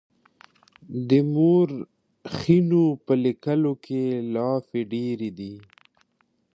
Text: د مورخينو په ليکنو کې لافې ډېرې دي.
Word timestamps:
د 1.09 1.11
مورخينو 1.33 2.83
په 3.05 3.13
ليکنو 3.23 3.73
کې 3.85 4.01
لافې 4.33 4.81
ډېرې 4.93 5.29
دي. 5.37 5.53